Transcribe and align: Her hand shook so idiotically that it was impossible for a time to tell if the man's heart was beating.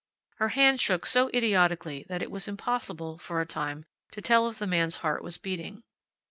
Her 0.37 0.47
hand 0.49 0.81
shook 0.81 1.05
so 1.05 1.29
idiotically 1.31 2.07
that 2.09 2.23
it 2.23 2.31
was 2.31 2.47
impossible 2.47 3.19
for 3.19 3.39
a 3.39 3.45
time 3.45 3.85
to 4.13 4.19
tell 4.19 4.49
if 4.49 4.57
the 4.57 4.65
man's 4.65 4.95
heart 5.05 5.23
was 5.23 5.37
beating. 5.37 5.83